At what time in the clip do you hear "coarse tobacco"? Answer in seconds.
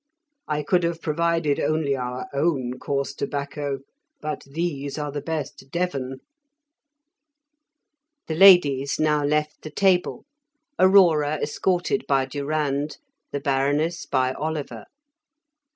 2.79-3.81